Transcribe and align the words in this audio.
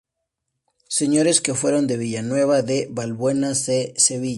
Señores 0.87 1.41
que 1.41 1.53
fueron 1.53 1.85
de 1.85 1.95
Villanueva 1.95 2.63
de 2.63 2.87
Valbuena 2.89 3.49
de 3.49 3.93
Sevilla. 3.97 4.29